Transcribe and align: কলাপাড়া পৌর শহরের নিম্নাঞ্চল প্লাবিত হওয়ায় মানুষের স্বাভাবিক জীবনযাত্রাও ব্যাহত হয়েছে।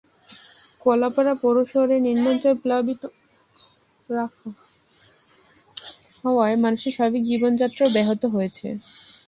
কলাপাড়া 0.81 1.33
পৌর 1.41 1.55
শহরের 1.71 1.99
নিম্নাঞ্চল 2.07 2.53
প্লাবিত 2.63 3.01
হওয়ায় 6.23 6.57
মানুষের 6.63 6.93
স্বাভাবিক 6.95 7.23
জীবনযাত্রাও 7.31 7.93
ব্যাহত 7.95 8.21
হয়েছে। 8.33 8.67